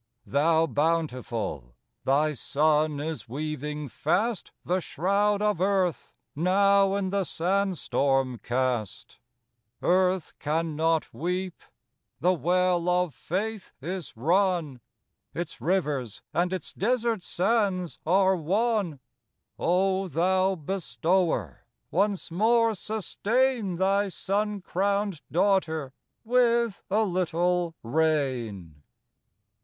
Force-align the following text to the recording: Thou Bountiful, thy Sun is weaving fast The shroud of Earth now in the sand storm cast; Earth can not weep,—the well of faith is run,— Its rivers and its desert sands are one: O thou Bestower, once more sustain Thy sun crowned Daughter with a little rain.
Thou 0.25 0.65
Bountiful, 0.65 1.75
thy 2.05 2.33
Sun 2.33 2.99
is 2.99 3.29
weaving 3.29 3.87
fast 3.87 4.49
The 4.65 4.79
shroud 4.79 5.43
of 5.43 5.61
Earth 5.61 6.15
now 6.35 6.95
in 6.95 7.09
the 7.09 7.23
sand 7.23 7.77
storm 7.77 8.39
cast; 8.39 9.19
Earth 9.83 10.33
can 10.39 10.75
not 10.75 11.13
weep,—the 11.13 12.33
well 12.33 12.89
of 12.89 13.13
faith 13.13 13.73
is 13.79 14.17
run,— 14.17 14.81
Its 15.35 15.61
rivers 15.61 16.23
and 16.33 16.51
its 16.51 16.73
desert 16.73 17.21
sands 17.21 17.99
are 18.03 18.35
one: 18.35 18.99
O 19.59 20.07
thou 20.07 20.55
Bestower, 20.55 21.63
once 21.91 22.31
more 22.31 22.73
sustain 22.73 23.75
Thy 23.75 24.07
sun 24.07 24.61
crowned 24.61 25.21
Daughter 25.31 25.93
with 26.23 26.81
a 26.89 27.03
little 27.03 27.75
rain. 27.83 28.81